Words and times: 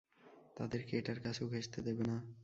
তাদের 0.57 0.81
কে 0.87 0.93
এটার 0.97 1.19
কাছেও 1.25 1.47
ঘেঁষতে 1.47 1.79
দেবেনা। 1.81 2.15